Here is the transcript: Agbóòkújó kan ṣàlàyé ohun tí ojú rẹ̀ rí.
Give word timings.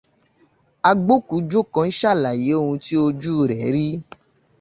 Agbóòkújó 0.89 1.61
kan 1.73 1.89
ṣàlàyé 1.99 2.51
ohun 2.61 2.79
tí 2.85 2.95
ojú 3.05 3.33
rẹ̀ 3.49 3.67
rí. 3.75 3.87